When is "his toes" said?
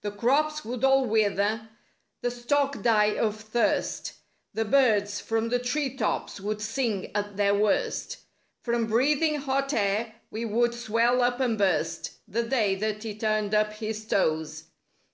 13.74-14.64